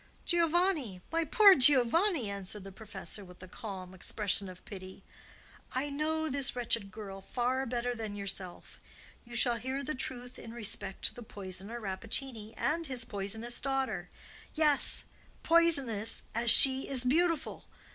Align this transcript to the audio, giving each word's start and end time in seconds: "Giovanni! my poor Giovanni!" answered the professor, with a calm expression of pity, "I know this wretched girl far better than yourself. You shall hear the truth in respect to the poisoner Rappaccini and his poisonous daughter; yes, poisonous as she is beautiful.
"Giovanni! 0.25 0.99
my 1.11 1.25
poor 1.25 1.53
Giovanni!" 1.53 2.27
answered 2.27 2.63
the 2.63 2.71
professor, 2.71 3.23
with 3.23 3.43
a 3.43 3.47
calm 3.47 3.93
expression 3.93 4.49
of 4.49 4.65
pity, 4.65 5.03
"I 5.73 5.91
know 5.91 6.27
this 6.27 6.55
wretched 6.55 6.89
girl 6.89 7.21
far 7.21 7.67
better 7.67 7.93
than 7.93 8.15
yourself. 8.15 8.79
You 9.25 9.35
shall 9.35 9.57
hear 9.57 9.83
the 9.83 9.93
truth 9.93 10.39
in 10.39 10.55
respect 10.55 11.05
to 11.05 11.13
the 11.13 11.21
poisoner 11.21 11.79
Rappaccini 11.79 12.55
and 12.57 12.87
his 12.87 13.05
poisonous 13.05 13.61
daughter; 13.61 14.09
yes, 14.55 15.03
poisonous 15.43 16.23
as 16.33 16.49
she 16.49 16.87
is 16.89 17.03
beautiful. 17.03 17.65